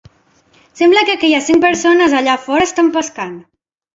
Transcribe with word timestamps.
Sembla 0.79 1.03
que 1.09 1.13
aquelles 1.17 1.49
cinc 1.51 1.61
persones 1.67 2.17
allà 2.21 2.39
fora 2.47 2.67
estan 2.71 2.91
pescant. 2.99 3.39